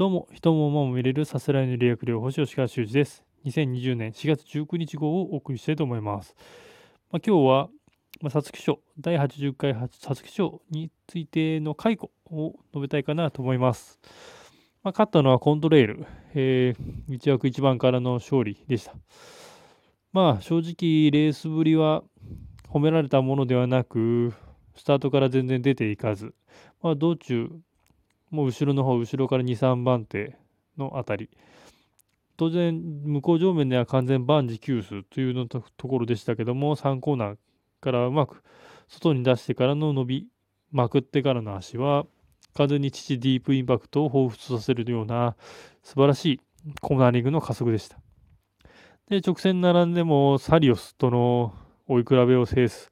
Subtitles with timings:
[0.00, 3.22] どうも、人も馬も見れるさすらいの理学療法士吉川修司です。
[3.44, 6.34] 2020年4月19日号をお送りしたいと思います。
[7.10, 7.68] まあ、今日は、
[8.22, 14.00] まあ、皐月賞、第80回皐月賞についての解雇を述べたいかなと思います。
[14.82, 18.94] まあ、勝ったのはコントレイル、えー、1枠1番からの勝利でした。
[20.14, 22.04] まあ、正直、レースぶりは
[22.70, 24.32] 褒められたものではなく、
[24.74, 26.34] スタートから全然出ていかず、
[26.80, 27.50] まあ、道中、
[28.30, 30.36] もう後ろの方、後ろから2、3番手
[30.78, 31.30] のあたり。
[32.36, 37.36] 当然、向こう上面では完全万事休すというのところでしたけども、3コーナー
[37.80, 38.42] からうまく
[38.88, 40.28] 外に出してからの伸び、
[40.70, 42.06] まくってからの足は、
[42.54, 45.36] 完全に父ディープインパクトを彷彿させるような
[45.82, 46.40] 素晴らしい
[46.80, 47.98] コーナーリングの加速でした。
[49.08, 51.52] で、直線並んでもサリオスとの
[51.86, 52.90] 追い比べを制す。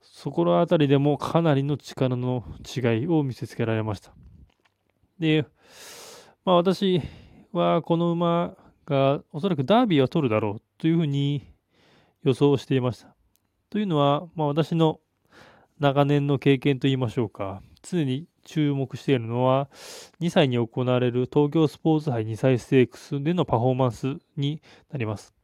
[0.00, 4.12] そこのあたりでもかなりの力の違いを見せつけられました。
[5.18, 5.46] で、
[6.44, 7.00] まあ私
[7.52, 11.46] はこの馬がおそらくダービーは取るだろうというふうに
[12.22, 13.14] 予想していました。
[13.70, 15.00] というのは、まあ私の
[15.78, 19.68] 長年の経験といいましょうか、常に注目しているのは、
[20.20, 25.34] 2歳に行われる東京スポーツ杯2歳ステークスでのパフォーマンスになります。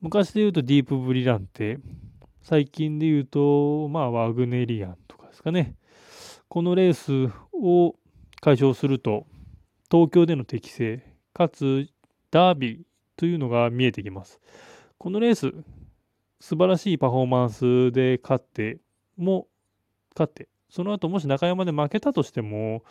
[0.00, 1.78] 昔で言うとディープブリランテ、
[2.42, 5.74] 最近で言うと、まあワグネリアンとかですかね。
[6.48, 7.96] このレースを
[8.46, 9.26] 解消すると、
[9.90, 11.02] 東京での適正、
[11.34, 11.88] かつ
[12.30, 12.80] ダービー
[13.16, 14.40] というのが見えてきます。
[14.98, 15.52] このレース、
[16.38, 18.78] 素晴らしいパフォーマンスで勝って
[19.16, 19.48] も、
[20.14, 22.84] 勝って、その後もし中山で負けたとしても、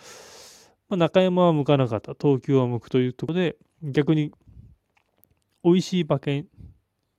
[0.89, 4.33] まあ、中山は向かなかった、東京は向くというところで、逆に
[5.63, 6.47] 美味しい馬券、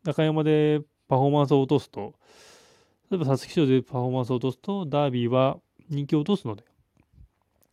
[0.04, 2.12] 中山でパフォーマンスを落とすと、
[3.10, 5.56] 例えば皐月賞でパフォーマンスを落とすと、ダービーは
[5.88, 6.64] 人気を落とすので、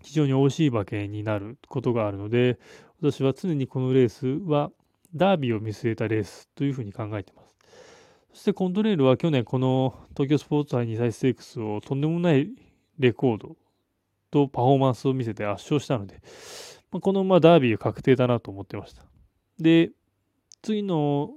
[0.04, 2.60] 非常に美味しい馬券になることがあるので、
[3.00, 4.72] 私は常にこのレースは
[5.16, 7.54] ダービーを見据えたレースというふうに考えています。
[8.34, 12.50] そしてコントレールは去年この東京スポーツ杯2歳ステークスをとんでもない
[12.98, 13.56] レコード
[14.32, 16.20] とパフォーマンスを見せて圧勝したので、
[16.92, 19.04] まあ、この馬ダービー確定だなと思ってました。
[19.60, 19.92] で、
[20.64, 21.32] 次の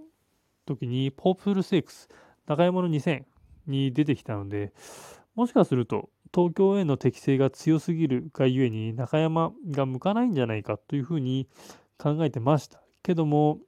[0.64, 2.08] 時にポープルステークス、
[2.46, 3.24] 中山の2000
[3.66, 4.72] に出てきたので、
[5.34, 11.48] もしかすると東京への適性が強すぎるがゆえに中山が向かないんじゃないかというふうに
[11.98, 12.82] 考えてました。
[13.02, 13.58] けども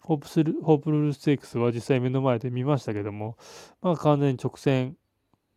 [0.00, 3.36] ホープスルホープルステークスは実際目の前で見ましたけども、
[3.80, 4.96] まあ、完全に直線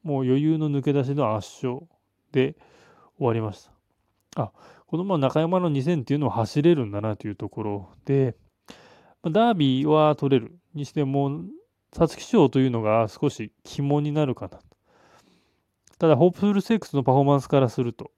[0.03, 1.85] もう余裕の抜け出しの圧勝
[2.31, 2.55] で
[3.17, 3.63] 終わりまし
[4.35, 4.43] た。
[4.43, 4.51] あ
[4.87, 8.35] このまま中山の2000っていうのは走れるんだなというところで
[9.23, 11.41] ダービーは取れるにしても
[11.91, 14.76] 皐月賞というのが少し肝になるかなと。
[15.99, 18.11] ただ、ホープフルセックスのパフォーマンスからすると、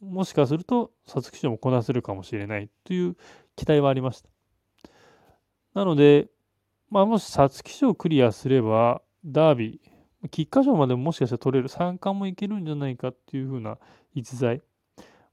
[0.00, 3.16] もしかすると、皐月賞もこなせるかもしれないという
[3.56, 4.28] 期待はありました。
[5.74, 6.28] なので、
[6.90, 13.78] まあ、もし皐月賞をクリアすれば、ダービー、菊花賞までももしかしたら取れる、三冠もいけるんじゃないかっていうふうな
[14.14, 14.62] 逸材。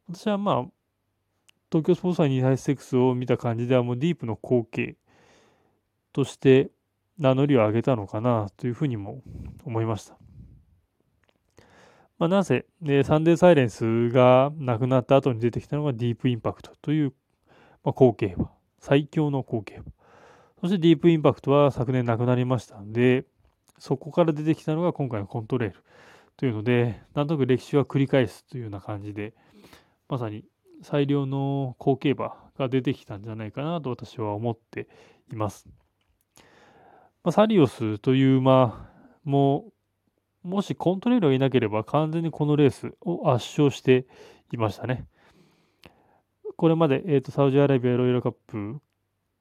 [0.07, 0.65] 私はまあ、
[1.71, 4.95] 東京スポーツ祭2歳ステークスを見た感じでは、もうディープの後継
[6.11, 6.71] として
[7.17, 9.21] 名乗りを上げたのかなというふうにも
[9.65, 10.22] 思いました。
[12.19, 17.13] まあ、なぜ、でサンデーサイレンスがなくなった後に出てきたのがディープインパクトという、
[17.83, 19.85] まあ、後継馬、最強の後継馬。
[20.61, 23.25] そしてディープインパクトは昨年なくなりましたので、
[23.79, 25.83] そこから出てきたのが今回のコントレール
[26.37, 29.33] というので、なんとなく歴史は繰り返すというような感じで、
[30.07, 30.45] まさに
[30.81, 34.87] 最良の後継馬が出てきたんじゃないかなと私は思って
[35.31, 35.67] います。
[37.23, 38.89] まあ、サリオスという馬
[39.23, 39.72] も
[40.43, 44.05] もしコントレールがいなければ完全にこのレースを圧勝して
[44.51, 45.05] いましたね。
[46.57, 48.79] これまで、えーと、サウジアラビアロイヤルカップ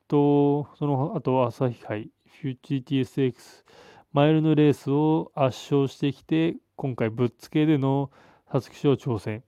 [0.09, 3.65] と、その後朝日杯、フューチー TSX、
[4.13, 8.11] マイルのレースを圧勝してきて、今回ぶっつけでの
[8.47, 9.43] 皐月賞挑戦。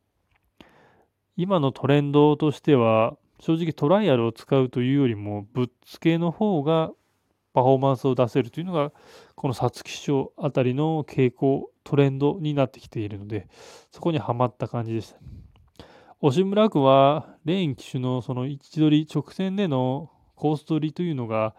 [1.36, 6.92] 今のトレンドとしては、正直トライアルを使うというよりも、ぶっつけの方が
[7.54, 8.92] パフォーマンスを出せるというのが、
[9.36, 13.46] この皐月賞あたりの傾向、トレンドになってきているので、
[13.92, 15.20] そこにはまった感じでした。
[16.20, 21.54] 押村区は、レーン騎手のその位置取り、直線でのコース取りというのが、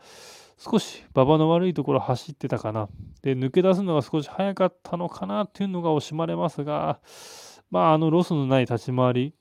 [0.58, 2.90] 少し馬場の悪いところ走ってたかな。
[3.22, 7.00] で、抜け出すのが少し早かったのかなというのが惜しまれますが、
[7.72, 9.34] まあ、あのロスのない立ち回り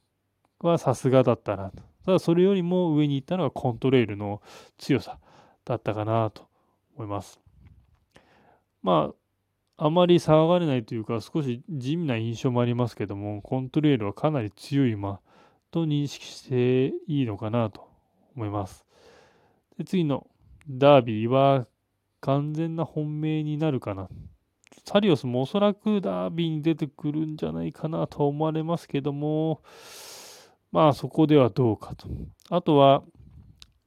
[0.60, 1.82] はさすがだったなと。
[2.04, 4.40] ただ、それよりも上に行ったのがコントレールの
[4.78, 5.18] 強さ。
[5.64, 6.46] だったかなと
[6.96, 7.40] 思います。
[8.82, 9.12] ま
[9.78, 15.20] あ、あまり騒がれないというか、少し地味な印象もありますけども、コントレールはかなり強い馬
[15.70, 17.88] と認識していいのかなと
[18.37, 18.84] 思います。
[19.76, 20.26] で次の
[20.69, 21.67] ダービーは
[22.20, 24.08] 完全な本命になるかな。
[24.87, 29.62] サリオスもおそらくダービーに出てくるんじゃないかなと思われますけども、
[30.70, 32.08] まあそこではどうかと。
[32.50, 33.02] あとは、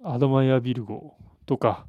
[0.04, 1.16] アドマイア・ビルゴ
[1.48, 1.88] とか、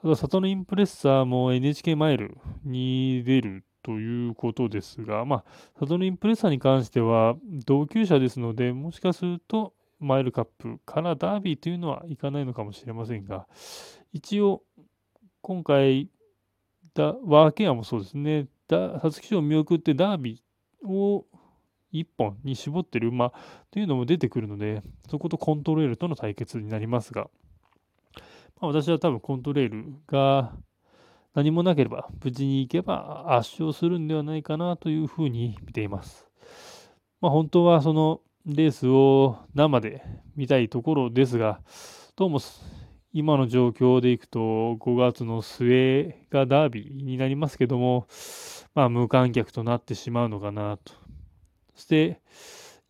[0.00, 5.44] あとサトノインプレッサーも NHK マイルに出るということですが、まあ、
[5.78, 13.46] サトノインプレッサーに関しては同級者ですので、もしかするとマイルカップからダービーというのはいかないのかもしれませんが、
[14.12, 14.62] 一応、
[15.40, 16.10] 今回、
[16.92, 21.26] だワーケアもそうですね、皐月賞を見送ってダービーを
[21.92, 23.32] 1本に絞ってる馬
[23.70, 27.28] というのも出てくるので、そことコントレールとの対決になりますが、
[28.60, 30.52] まあ、私は多分コントレールが
[31.34, 36.28] 何もなければ無事に行けば圧勝するんではないかなというふうに見ています。
[37.20, 40.02] まあ、本当はそのレースを生で
[40.36, 41.60] 見たいところですが、
[42.16, 42.40] どうも
[43.12, 48.06] 今の状況でいくと5月の末がダービーになりますけども、
[48.74, 50.92] まあ無観客となってしまうのかなと。
[51.74, 52.20] そして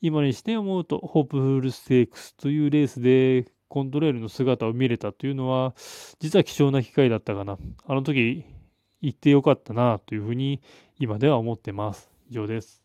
[0.00, 5.75] 今にして思うと、ホープフルステークスというレースでコントレールの姿を見れたというのは、
[6.19, 7.56] 実は貴重な機会だったかな。
[7.87, 8.44] あの時
[9.00, 10.61] 行ってよかったなというふうに
[10.99, 12.11] 今では思ってます。
[12.28, 12.80] 以上です。